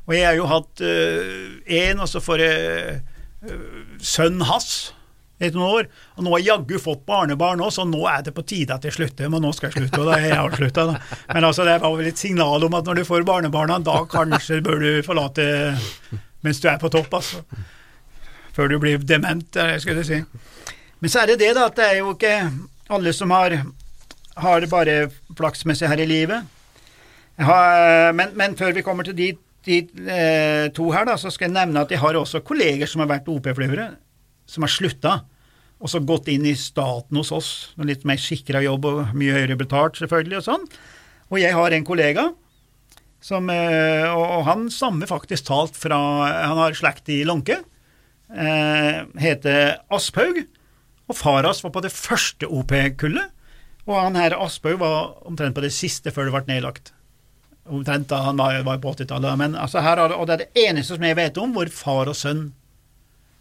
Og 0.08 0.14
jeg 0.16 0.24
har 0.24 0.38
jo 0.38 0.46
hatt 0.48 0.80
én, 0.80 1.98
uh, 1.98 2.06
og 2.06 2.08
så 2.08 2.22
får 2.24 2.44
jeg 2.46 2.94
uh, 3.44 3.82
sønnen 4.00 4.46
hans, 4.48 4.94
etter 5.36 5.60
noen 5.60 5.82
år. 5.82 5.90
Og 6.16 6.24
nå 6.24 6.32
har 6.32 6.42
jeg 6.46 6.48
jaggu 6.48 6.80
fått 6.80 7.04
barnebarn 7.10 7.66
òg, 7.66 7.74
så 7.76 7.84
nå 7.84 8.06
er 8.08 8.24
det 8.24 8.32
på 8.38 8.46
tide 8.48 8.78
at 8.78 8.88
jeg 8.88 8.96
slutter. 8.96 9.28
Men 9.34 9.44
nå 9.44 9.52
skal 9.58 9.68
jeg 9.68 9.82
slutte, 9.82 10.00
og 10.00 10.08
da 10.08 10.16
har 10.16 10.30
jeg 10.30 10.40
avslutta. 10.46 10.88
Men 11.34 11.50
altså, 11.50 11.68
det 11.68 11.76
var 11.84 11.98
vel 12.00 12.12
et 12.14 12.24
signal 12.24 12.70
om 12.70 12.80
at 12.80 12.88
når 12.88 13.02
du 13.02 13.08
får 13.10 13.28
barnebarna, 13.28 13.82
da 13.84 14.00
kanskje 14.08 14.64
bør 14.64 14.80
du 14.86 14.92
forlate 15.04 15.50
mens 16.46 16.64
du 16.64 16.70
er 16.72 16.80
på 16.80 16.94
topp, 16.94 17.20
altså. 17.20 17.44
Før 18.58 18.72
du 18.72 18.80
blir 18.82 18.98
dement, 19.06 19.60
skulle 19.78 20.02
jeg 20.02 20.10
si. 20.10 20.74
Men 20.98 21.14
så 21.14 21.22
er 21.22 21.32
det 21.32 21.42
det, 21.44 21.54
da, 21.54 21.68
at 21.70 21.78
det 21.78 21.86
er 21.86 22.00
jo 22.00 22.16
ikke 22.16 22.34
alle 22.90 23.14
som 23.14 23.30
har, 23.36 23.54
har 24.42 24.66
bare 24.72 24.96
flaksmessig 25.38 25.90
her 25.92 26.02
i 26.02 26.10
livet. 26.10 26.56
Men, 27.38 28.34
men, 28.34 28.58
før 28.58 28.74
vi 28.74 28.82
kommer 28.82 29.06
til 29.06 29.14
de, 29.18 29.28
de 29.68 29.78
eh, 30.10 30.72
to 30.74 30.90
her, 30.90 31.06
da, 31.06 31.20
så 31.22 31.30
skal 31.30 31.52
jeg 31.52 31.58
nevne 31.60 31.86
at 31.86 31.94
jeg 31.94 32.02
har 32.02 32.18
også 32.18 32.42
kolleger 32.42 32.90
som 32.90 33.06
har 33.06 33.12
vært 33.14 33.30
OP-flyvere 33.30 33.92
som 34.48 34.64
har 34.64 34.72
slutta, 34.72 35.14
og 35.78 35.92
så 35.92 36.02
gått 36.02 36.32
inn 36.34 36.48
i 36.48 36.56
staten 36.58 37.20
hos 37.20 37.34
oss, 37.36 37.52
med 37.78 37.92
litt 37.92 38.08
mer 38.08 38.18
sikra 38.22 38.64
jobb 38.66 38.88
og 38.90 39.16
mye 39.18 39.36
høyere 39.36 39.60
betalt, 39.60 40.00
selvfølgelig, 40.00 40.40
og 40.40 40.48
sånn. 40.48 40.68
Og 41.28 41.42
jeg 41.44 41.54
har 41.54 41.76
en 41.76 41.86
kollega 41.86 42.30
som 43.28 43.50
eh, 43.52 44.06
Og 44.08 44.46
han 44.48 44.68
stammer 44.72 45.10
faktisk 45.10 45.48
talt 45.50 45.76
fra 45.76 45.98
Han 46.48 46.60
har 46.62 46.76
slekt 46.78 47.10
i 47.12 47.24
Lånke. 47.28 47.58
Eh, 48.28 49.04
heter 49.22 49.78
Asphaug. 49.94 50.44
Og 51.08 51.16
far 51.16 51.48
hans 51.48 51.64
var 51.64 51.72
på 51.72 51.84
det 51.86 51.94
første 51.96 52.48
OP-kullet. 52.48 53.32
Og 53.88 53.96
han 53.96 54.20
her 54.20 54.36
Asphaug 54.36 54.82
var 54.82 55.16
omtrent 55.28 55.56
på 55.56 55.64
det 55.64 55.72
siste 55.76 56.12
før 56.12 56.28
det 56.28 56.36
ble 56.36 56.44
nedlagt. 56.52 56.92
Omtrent 57.68 58.10
da 58.12 58.22
han 58.26 58.40
var, 58.40 58.60
var 58.68 58.80
på 58.84 58.94
80-tallet. 58.96 59.40
Men 59.40 59.56
altså 59.56 59.80
og 59.80 60.28
det 60.28 60.34
er 60.34 60.44
det 60.44 60.68
eneste 60.68 60.96
som 60.96 61.08
jeg 61.08 61.20
vet 61.20 61.40
om 61.40 61.56
hvor 61.56 61.72
far 61.72 62.12
og 62.12 62.16
sønn 62.16 62.52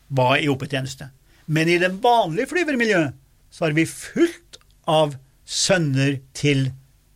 var 0.09 0.39
i 0.39 0.49
OP-tjeneste. 0.49 1.11
Men 1.47 1.69
i 1.69 1.79
det 1.79 1.93
vanlige 2.03 2.51
flyvermiljøet 2.51 3.15
så 3.51 3.67
har 3.67 3.75
vi 3.75 3.87
fullt 3.87 4.59
av 4.87 5.17
sønner 5.47 6.19
til 6.35 6.71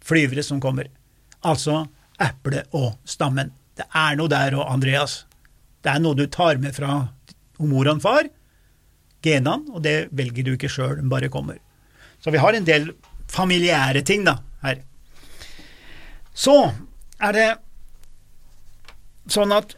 flyvere 0.07 0.43
som 0.47 0.61
kommer. 0.63 0.89
Altså 1.47 1.85
eple 2.21 2.65
og 2.77 2.95
stammen. 3.09 3.53
Det 3.79 3.87
er 3.97 4.19
noe 4.19 4.31
der 4.31 4.55
òg, 4.59 4.67
Andreas. 4.71 5.25
Det 5.83 5.93
er 5.95 6.03
noe 6.03 6.19
du 6.19 6.27
tar 6.31 6.59
med 6.63 6.75
fra 6.77 7.09
mor 7.69 7.89
og 7.91 8.03
far, 8.05 8.29
genene, 9.25 9.75
og 9.75 9.83
det 9.85 10.09
velger 10.17 10.47
du 10.47 10.55
ikke 10.55 10.71
sjøl, 10.73 10.97
den 11.01 11.11
bare 11.13 11.29
kommer. 11.33 11.59
Så 12.21 12.33
vi 12.33 12.41
har 12.41 12.57
en 12.57 12.69
del 12.69 12.93
familiære 13.31 14.03
ting 14.07 14.25
da, 14.25 14.39
her. 14.65 14.81
Så 16.35 16.57
er 17.21 17.37
det 17.37 17.49
sånn 19.31 19.53
at 19.53 19.77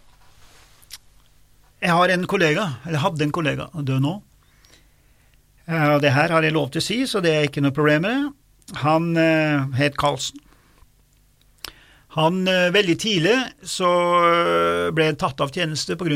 jeg 1.83 1.91
har 1.91 2.13
en 2.15 2.29
kollega, 2.31 2.69
eller 2.87 3.03
hadde 3.03 3.27
en 3.27 3.35
kollega, 3.35 3.67
død 3.75 4.05
nå. 4.05 4.15
Og 5.73 5.99
det 6.03 6.13
her 6.15 6.31
har 6.31 6.45
jeg 6.47 6.55
lov 6.55 6.71
til 6.71 6.83
å 6.83 6.85
si, 6.85 7.01
så 7.11 7.23
det 7.23 7.33
er 7.35 7.49
ikke 7.49 7.63
noe 7.65 7.75
problem 7.75 8.07
med 8.07 8.15
det. 8.15 8.31
Han 8.83 9.13
uh, 9.19 9.67
het 9.77 9.99
Karlsen. 9.99 10.39
Han, 12.17 12.43
uh, 12.49 12.69
Veldig 12.75 12.97
tidlig 13.01 13.37
så 13.65 13.89
uh, 13.89 14.91
ble 14.95 15.09
han 15.11 15.19
tatt 15.21 15.41
av 15.41 15.53
tjeneste 15.55 15.97
av 15.97 16.11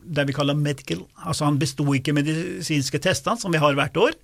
det 0.00 0.26
vi 0.28 0.36
kaller 0.36 0.58
medical. 0.58 1.04
Altså 1.26 1.48
Han 1.48 1.60
besto 1.60 1.86
ikke 1.94 2.14
medisinske 2.16 3.02
testene, 3.02 3.40
som 3.40 3.52
vi 3.52 3.60
har 3.62 3.76
hvert 3.78 3.96
år. 3.96 4.16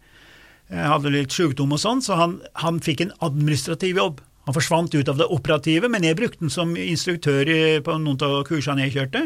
Han 0.68 0.98
hadde 0.98 1.14
litt 1.14 1.32
sykdom 1.32 1.72
og 1.72 1.80
sånn, 1.80 2.02
så 2.04 2.18
han, 2.18 2.34
han, 2.60 2.80
fikk 2.84 3.00
en 3.00 3.14
administrativ 3.24 3.96
jobb. 3.96 4.18
Han 4.44 4.56
forsvant 4.56 4.92
ut 4.92 5.08
av 5.08 5.16
det 5.16 5.28
operative, 5.32 5.88
men 5.88 6.04
jeg 6.04 6.18
brukte 6.18 6.44
han 6.44 6.52
som 6.52 6.74
instruktør 6.76 7.48
på 7.84 7.96
noen 7.96 8.20
av 8.26 8.42
kursene 8.48 8.84
jeg 8.84 8.98
kjørte 8.98 9.22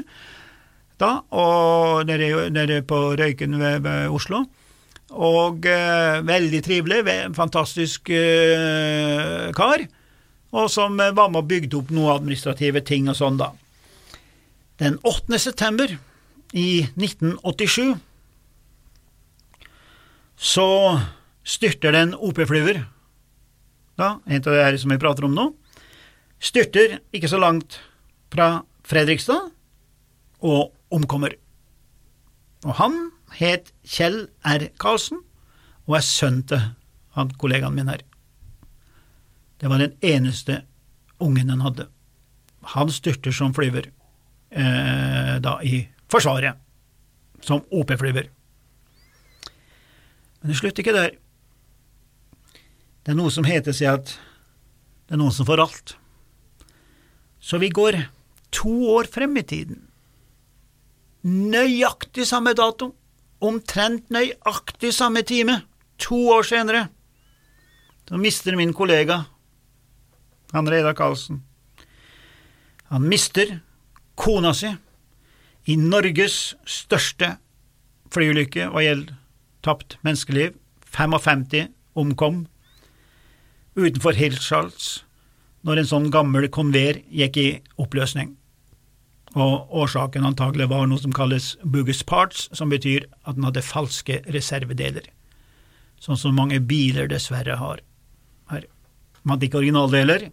da, 1.03 1.13
og 1.35 2.07
nede, 2.09 2.49
nede 2.55 2.83
på 2.87 2.99
Røyken 3.19 3.59
ved, 3.61 3.83
ved 3.87 4.13
Oslo. 4.15 4.45
Og 5.13 5.67
eh, 5.69 6.23
veldig 6.25 6.63
trivelig, 6.65 7.03
fantastisk 7.37 8.09
eh, 8.17 9.51
kar, 9.57 9.85
og 10.53 10.71
som 10.73 10.99
eh, 11.01 11.15
var 11.17 11.31
med 11.33 11.43
og 11.43 11.51
bygde 11.51 11.79
opp 11.79 11.93
noen 11.95 12.15
administrative 12.15 12.83
ting 12.87 13.09
og 13.11 13.19
sånn, 13.19 13.41
da. 13.41 13.53
Den 14.83 14.99
8. 15.07 15.39
september 15.41 15.91
i 16.53 16.85
1987 16.97 17.95
så 20.43 20.69
styrter 21.47 21.95
det 21.95 22.03
en 22.03 22.17
OP-flyver, 22.19 22.83
da, 24.01 24.17
en 24.27 24.43
av 24.43 24.49
de 24.51 24.61
her 24.61 24.77
som 24.81 24.93
vi 24.93 25.01
prater 25.01 25.27
om 25.29 25.35
nå, 25.37 25.49
styrter 26.43 26.99
ikke 27.15 27.31
så 27.31 27.39
langt 27.41 27.79
fra 28.33 28.65
Fredrikstad 28.89 29.53
og 30.43 30.73
omkommer. 30.93 31.37
Og 32.67 32.75
han 32.81 32.97
het 33.39 33.71
Kjell 33.87 34.25
R. 34.43 34.69
Karlsen 34.83 35.23
og 35.87 35.99
er 35.99 36.07
sønn 36.07 36.43
til 36.51 36.73
han 37.17 37.31
kollegaen 37.39 37.77
min 37.77 37.91
her. 37.93 38.03
Det 39.63 39.71
var 39.71 39.79
den 39.79 39.95
eneste 40.03 40.65
ungen 41.23 41.53
han 41.55 41.63
hadde. 41.63 41.87
Han 42.75 42.91
styrter 42.91 43.35
som 43.35 43.55
flyver 43.55 43.87
eh, 44.51 45.37
da 45.43 45.57
i 45.63 45.85
Forsvaret, 46.11 46.59
som 47.41 47.63
OP-flyver. 47.71 48.27
Men 50.41 50.51
det 50.51 50.59
slutter 50.59 50.83
ikke 50.83 50.97
der. 50.97 51.15
Det 53.03 53.15
er 53.15 53.19
noe 53.19 53.31
som 53.35 53.47
heter 53.47 53.75
seg 53.75 53.95
at 54.03 54.13
det 55.07 55.15
er 55.15 55.23
noen 55.23 55.35
som 55.35 55.47
får 55.47 55.63
alt. 55.63 55.95
Så 57.43 57.63
vi 57.63 57.71
går 57.71 58.03
to 58.55 58.75
år 58.93 59.09
frem 59.11 59.39
i 59.39 59.47
tiden 59.47 59.81
nøyaktig 61.23 62.27
samme 62.27 62.55
dato, 62.59 62.93
omtrent 63.43 64.11
nøyaktig 64.11 64.93
samme 64.95 65.23
time, 65.27 65.61
to 65.99 66.19
år 66.35 66.47
senere, 66.47 66.89
så 68.09 68.19
mister 68.19 68.57
min 68.59 68.75
kollega, 68.75 69.23
han 70.53 70.69
Reidar 70.69 70.97
Karlsen, 70.97 71.43
han 72.93 73.09
mister 73.09 73.61
kona 74.21 74.53
si 74.55 74.69
i 75.73 75.79
Norges 75.81 76.55
største 76.69 77.37
flyulykke 78.13 78.69
hva 78.73 78.83
gjelder 78.85 79.17
tapt 79.65 79.97
menneskeliv. 80.05 80.59
55 80.93 81.71
omkom 81.97 82.43
utenfor 83.79 84.19
Hirtshals 84.19 85.07
når 85.65 85.81
en 85.81 85.89
sånn 85.89 86.11
gammel 86.13 86.51
konver 86.53 86.99
gikk 87.09 87.39
i 87.41 87.49
oppløsning 87.81 88.35
og 89.39 89.73
årsaken 89.73 90.27
antagelig 90.29 90.69
var 90.69 90.87
noe 90.89 91.01
som 91.01 91.13
kalles 91.17 91.55
bogus 91.65 92.03
parts, 92.05 92.49
som 92.53 92.69
betyr 92.73 93.07
at 93.25 93.39
den 93.39 93.47
hadde 93.47 93.65
falske 93.65 94.21
reservedeler, 94.35 95.07
sånn 96.03 96.21
som 96.21 96.37
mange 96.37 96.61
biler 96.61 97.09
dessverre 97.09 97.57
har. 97.57 97.81
Her. 98.53 98.67
Man 99.23 99.37
hadde 99.37 99.49
ikke 99.49 99.63
originaldeler, 99.63 100.29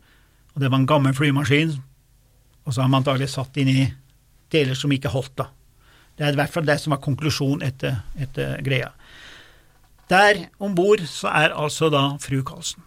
og 0.60 0.66
det 0.66 0.74
var 0.74 0.82
en 0.82 0.90
gammel 0.92 1.14
flymaskin, 1.16 1.70
og 2.68 2.74
så 2.76 2.82
har 2.84 2.90
man 2.92 3.00
antagelig 3.00 3.30
satt 3.32 3.56
inn 3.62 3.70
i 3.72 3.86
deler 4.52 4.76
som 4.76 4.92
ikke 4.92 5.12
holdt, 5.14 5.38
da. 5.40 5.46
Det 6.20 6.26
er 6.28 6.36
i 6.36 6.40
hvert 6.42 6.52
fall 6.52 6.66
det 6.68 6.76
som 6.84 6.92
var 6.92 7.00
konklusjonen 7.00 7.64
etter, 7.64 8.02
etter 8.20 8.60
greia. 8.66 8.90
Der 10.12 10.42
om 10.60 10.76
bord 10.76 11.06
så 11.08 11.32
er 11.32 11.56
altså 11.56 11.88
da 11.94 12.02
fru 12.20 12.42
Karlsen. 12.44 12.84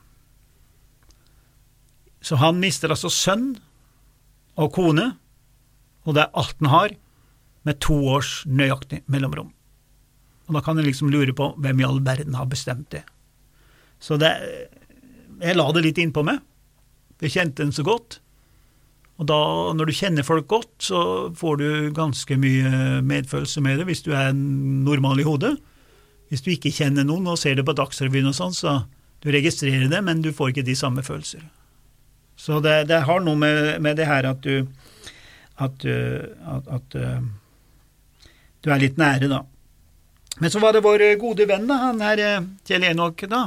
Så 2.21 2.37
han 2.37 2.61
mister 2.61 2.93
altså 2.93 3.09
sønn 3.09 3.55
og 4.61 4.69
kone, 4.77 5.15
og 6.05 6.13
det 6.13 6.27
er 6.27 6.39
alt 6.45 6.61
han 6.61 6.73
har, 6.75 6.97
med 7.65 7.81
to 7.81 7.97
års 8.13 8.43
nøyaktig 8.45 9.01
mellomrom. 9.09 9.49
Og 10.45 10.59
da 10.59 10.61
kan 10.61 10.77
en 10.77 10.85
liksom 10.85 11.09
lure 11.09 11.33
på 11.33 11.55
hvem 11.57 11.81
i 11.81 11.89
all 11.89 12.05
verden 12.05 12.37
har 12.37 12.53
bestemt 12.53 12.91
det. 12.93 13.07
Så 13.97 14.21
det 14.21 14.37
Jeg 15.41 15.57
la 15.57 15.73
det 15.73 15.87
litt 15.89 15.99
innpå 15.99 16.23
meg. 16.23 16.43
Jeg 17.23 17.35
kjente 17.37 17.63
den 17.63 17.75
så 17.75 17.85
godt. 17.87 18.19
Og 19.21 19.29
da, 19.31 19.39
når 19.77 19.89
du 19.89 19.95
kjenner 19.95 20.27
folk 20.27 20.49
godt, 20.51 20.73
så 20.83 21.01
får 21.39 21.61
du 21.61 21.69
ganske 21.95 22.39
mye 22.41 23.03
medfølelse 23.07 23.63
med 23.63 23.79
det, 23.79 23.87
hvis 23.91 24.03
du 24.03 24.11
er 24.17 24.33
normal 24.35 25.21
i 25.23 25.27
hodet. 25.27 25.55
Hvis 26.33 26.43
du 26.43 26.51
ikke 26.55 26.73
kjenner 26.75 27.07
noen 27.07 27.29
og 27.31 27.39
ser 27.39 27.59
det 27.59 27.67
på 27.69 27.77
Dagsrevyen 27.77 28.31
og 28.31 28.35
sånn, 28.35 28.57
så 28.57 28.81
du 29.23 29.31
registrerer 29.31 29.87
det, 29.93 30.01
men 30.03 30.25
du 30.25 30.33
får 30.35 30.51
ikke 30.51 30.67
de 30.67 30.75
samme 30.79 31.05
følelser. 31.07 31.45
Så 32.41 32.59
det, 32.65 32.89
det 32.91 33.05
har 33.07 33.23
noe 33.23 33.39
med, 33.39 33.77
med 33.85 34.01
det 34.01 34.09
her 34.09 34.27
at 34.27 34.43
du 34.43 34.65
at, 35.61 35.85
eh, 35.85 36.25
at, 36.49 36.69
at 36.69 36.97
eh, 36.99 37.21
du 38.63 38.71
er 38.73 38.83
litt 38.83 38.99
nære, 38.99 39.29
da. 39.31 39.43
Men 40.41 40.51
så 40.51 40.63
var 40.63 40.75
det 40.75 40.85
vår 40.85 41.05
gode 41.21 41.47
venn, 41.49 41.69
da, 41.69 41.79
han 41.87 42.03
her 42.03 42.23
eh, 42.23 42.47
Kjell 42.67 42.87
Enok, 42.89 43.27
da, 43.31 43.45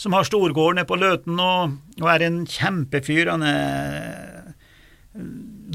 som 0.00 0.16
har 0.16 0.24
storgård 0.24 0.78
nede 0.78 0.88
på 0.88 0.96
Løten 0.96 1.40
og, 1.42 1.76
og, 2.00 2.08
er 2.08 2.24
en 2.24 2.42
kjempefyr. 2.48 3.28
Han 3.28 3.44
er 3.44 4.54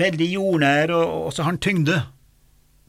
veldig 0.01 0.29
jordnær, 0.31 0.93
og, 0.95 1.27
og 1.27 1.33
så 1.33 1.43
har 1.43 1.53
han 1.53 1.61
tyngde. 1.61 2.01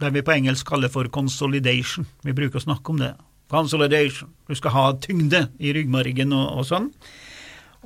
Det 0.01 0.13
vi 0.15 0.25
på 0.25 0.35
engelsk 0.37 0.69
kaller 0.69 0.93
for 0.93 1.09
consolidation. 1.13 2.09
Vi 2.25 2.37
bruker 2.37 2.61
å 2.61 2.67
snakke 2.67 2.93
om 2.93 3.01
det. 3.03 3.15
Consolidation. 3.53 4.33
Du 4.49 4.57
skal 4.57 4.75
ha 4.75 4.87
tyngde 5.01 5.47
i 5.61 5.73
ryggmargen 5.77 6.33
og, 6.37 6.47
og 6.61 6.69
sånn. 6.69 6.89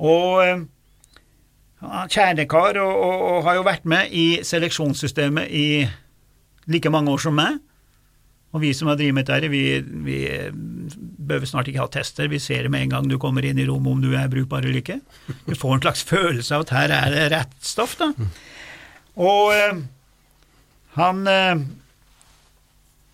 Og 0.01 0.67
kjernekar 1.81 2.79
og, 2.83 2.93
og, 2.93 3.27
og, 3.31 3.43
har 3.49 3.59
jo 3.59 3.67
vært 3.67 3.89
med 3.89 4.15
i 4.15 4.27
seleksjonssystemet 4.47 5.51
i 5.51 5.67
like 6.71 6.93
mange 6.93 7.13
år 7.13 7.23
som 7.27 7.37
meg. 7.39 7.59
Og 8.55 8.63
vi 8.65 8.73
som 8.75 8.91
har 8.91 8.99
drevet 8.99 9.17
med 9.17 9.29
dette, 9.31 9.51
vi, 9.51 9.65
vi 10.07 10.23
behøver 11.21 11.49
snart 11.49 11.69
ikke 11.69 11.83
ha 11.83 11.89
tester, 11.93 12.29
vi 12.33 12.41
ser 12.43 12.65
det 12.65 12.73
med 12.73 12.87
en 12.87 12.95
gang 12.95 13.09
du 13.11 13.19
kommer 13.21 13.45
inn 13.45 13.59
i 13.61 13.67
rommet 13.69 13.93
om 13.93 14.03
du 14.03 14.15
er 14.17 14.31
brukbar 14.33 14.65
eller 14.65 14.81
ikke. 14.81 15.01
Du 15.47 15.55
får 15.59 15.77
en 15.77 15.85
slags 15.85 16.05
følelse 16.09 16.57
av 16.57 16.67
at 16.67 16.75
her 16.77 16.95
er 16.97 17.15
det 17.15 17.27
rett 17.35 17.57
stoff, 17.65 17.97
da. 18.01 18.11
Og 19.21 19.53
eh, 19.53 19.83
han 20.97 21.27
eh, 21.29 21.63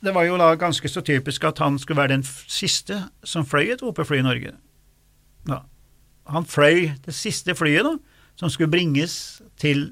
Det 0.05 0.13
var 0.15 0.27
jo 0.29 0.37
da 0.39 0.53
ganske 0.61 0.89
så 0.89 1.01
typisk 1.03 1.45
at 1.49 1.59
han 1.59 1.79
skulle 1.83 1.99
være 1.99 2.15
den 2.15 2.23
siste 2.25 3.01
som 3.27 3.47
fløy 3.49 3.73
et 3.75 3.83
OP-fly 3.83 4.21
i 4.21 4.27
Norge. 4.27 4.53
Ja. 5.49 5.63
Han 6.31 6.47
fløy 6.47 6.93
det 7.07 7.15
siste 7.17 7.57
flyet 7.59 7.87
da, 7.89 7.97
som 8.39 8.53
skulle 8.53 8.71
bringes 8.71 9.43
til 9.59 9.89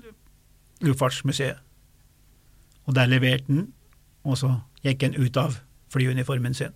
Luftfartsmuseet. 0.84 1.58
Og 2.84 2.94
der 2.94 3.08
leverte 3.10 3.48
han, 3.48 3.66
og 4.24 4.38
så 4.38 4.52
gikk 4.84 5.02
han 5.02 5.16
ut 5.16 5.36
av 5.40 5.56
flyuniformen 5.90 6.54
sin. 6.54 6.74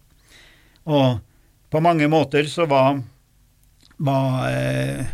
Og 0.88 1.20
på 1.68 1.80
mange 1.84 2.08
måter 2.08 2.48
så 2.48 2.66
var, 2.68 3.00
var 3.96 4.48
eh, 4.48 5.06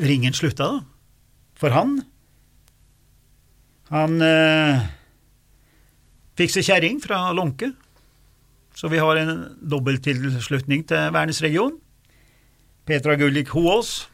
ringen 0.00 0.36
slutta, 0.36 0.68
da. 0.76 0.86
For 1.60 1.74
han. 1.76 1.98
Han 3.90 4.22
eh, 4.24 4.84
fikk 6.38 6.54
seg 6.54 6.68
kjerring 6.68 7.00
fra 7.04 7.26
Lånke, 7.36 7.72
så 8.76 8.88
vi 8.88 9.00
har 9.02 9.18
en 9.20 9.34
dobbelttilslutning 9.60 10.86
til 10.88 11.10
Værnes 11.12 11.42
region. 11.44 11.74
Petra 12.88 13.16
Gullik 13.20 13.52
Hoås 13.52 14.06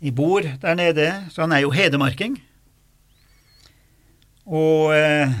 i 0.00 0.10
bor 0.10 0.44
der 0.62 0.74
nede, 0.74 1.06
så 1.30 1.46
han 1.46 1.52
er 1.52 1.64
jo 1.64 1.70
hedemarking. 1.74 2.36
Og 4.46 4.92
eh, 4.94 5.32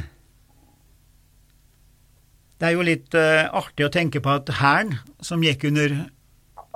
det 2.56 2.68
er 2.68 2.76
jo 2.76 2.84
litt 2.86 3.16
uh, 3.16 3.48
artig 3.52 3.84
å 3.84 3.92
tenke 3.92 4.22
på 4.24 4.32
at 4.38 4.50
hæren, 4.60 4.96
som 5.20 5.44
gikk 5.44 5.66
under 5.68 5.96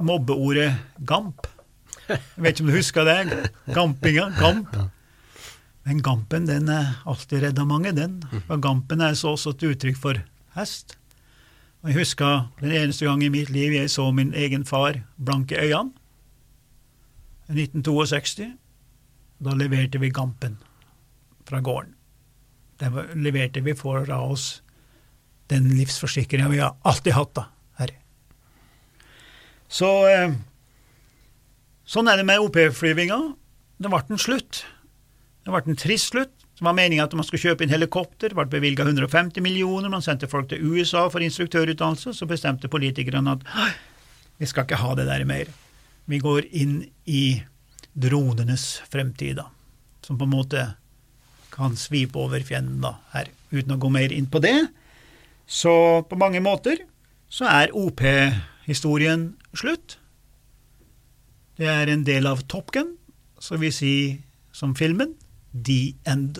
mobbeordet 0.00 0.74
gamp 1.08 1.48
Jeg 2.10 2.42
vet 2.42 2.56
ikke 2.56 2.64
om 2.64 2.70
du 2.70 2.74
husker 2.74 3.06
det? 3.06 3.50
Gampinga? 3.70 4.30
Gamp. 4.40 4.72
Men 5.86 6.00
gampen 6.02 6.48
den 6.48 6.68
er 6.72 6.96
alltid 7.08 7.44
redda 7.44 7.64
mange, 7.68 7.92
den. 7.94 8.16
For 8.48 8.58
gampen 8.58 9.00
er 9.00 9.14
så 9.14 9.36
også 9.36 9.54
et 9.54 9.64
uttrykk 9.68 10.00
for 10.00 10.18
hest. 10.56 10.96
Og 11.82 11.92
Jeg 11.92 12.00
husker 12.00 12.50
den 12.60 12.74
eneste 12.74 13.06
gang 13.06 13.22
i 13.22 13.30
mitt 13.32 13.52
liv 13.54 13.72
jeg 13.72 13.92
så 13.94 14.10
min 14.10 14.34
egen 14.34 14.66
far 14.66 14.98
blanke 15.16 15.56
øynene. 15.56 15.94
I 17.48 17.62
1962. 17.62 18.50
Da 19.40 19.54
leverte 19.56 20.00
vi 20.02 20.10
gampen 20.10 20.58
fra 21.48 21.60
gården. 21.60 21.94
Den 22.80 23.22
leverte 23.22 23.64
vi 23.64 23.74
fra 23.74 24.18
oss 24.20 24.62
den 25.50 25.68
livsforsikringa 25.76 26.48
vi 26.52 26.62
har 26.62 26.76
alltid 26.86 27.16
hatt, 27.16 27.32
da, 27.36 27.46
herre. 27.80 27.96
Så 29.70 29.90
eh, 30.10 30.34
sånn 31.86 32.10
er 32.10 32.20
det 32.20 32.26
med 32.28 32.42
OP-flyvinga. 32.42 33.20
Det 33.80 33.90
ble 33.90 34.02
en 34.08 34.20
slutt. 34.20 34.64
Det 35.44 35.52
ble 35.52 35.62
en 35.64 35.78
trist 35.78 36.12
slutt. 36.12 36.34
Det 36.60 36.66
var 36.66 36.76
meninga 36.76 37.06
at 37.06 37.14
man 37.16 37.24
skulle 37.24 37.40
kjøpe 37.40 37.64
inn 37.64 37.72
helikopter, 37.72 38.28
det 38.28 38.36
ble 38.36 38.44
bevilga 38.52 38.84
150 38.84 39.40
millioner, 39.40 39.88
man 39.88 40.02
sendte 40.04 40.28
folk 40.28 40.50
til 40.50 40.60
USA 40.60 41.06
for 41.08 41.24
instruktørutdannelse, 41.24 42.12
så 42.12 42.28
bestemte 42.28 42.68
politikerne 42.68 43.32
at 43.32 43.46
vi 44.36 44.48
skal 44.48 44.66
ikke 44.66 44.82
ha 44.82 44.90
det 44.98 45.06
der 45.08 45.24
mer. 45.24 45.48
Vi 46.04 46.18
går 46.20 46.50
inn 46.52 46.82
i 47.08 47.40
dronenes 47.96 48.82
fremtid, 48.92 49.40
da, 49.40 49.46
som 50.04 50.20
på 50.20 50.28
en 50.28 50.34
måte 50.34 50.66
kan 51.54 51.80
svipe 51.80 52.20
over 52.20 52.44
fjenden 52.44 52.84
da, 52.84 52.98
her, 53.14 53.32
uten 53.54 53.78
å 53.78 53.80
gå 53.80 53.88
mer 53.96 54.12
inn 54.12 54.28
på 54.28 54.44
det. 54.44 54.58
Så 55.50 55.74
på 56.06 56.18
mange 56.18 56.38
måter 56.42 56.84
så 57.30 57.48
er 57.50 57.74
OP-historien 57.74 59.32
slutt. 59.54 59.96
Det 61.58 61.66
er 61.66 61.90
en 61.90 62.06
del 62.06 62.28
av 62.30 62.44
Top 62.48 62.70
Gun, 62.74 62.94
så 63.42 63.58
vi 63.58 63.72
sier 63.74 64.20
som 64.54 64.76
filmen 64.78 65.16
The 65.52 65.96
End. 66.06 66.38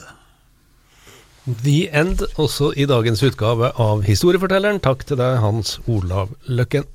The 1.65 1.91
End, 1.91 2.23
også 2.39 2.71
i 2.79 2.87
dagens 2.87 3.23
utgave 3.27 3.73
av 3.83 4.07
Historiefortelleren. 4.07 4.79
Takk 4.85 5.03
til 5.09 5.19
deg, 5.19 5.41
Hans 5.43 5.79
Olav 5.91 6.37
Løkken. 6.47 6.87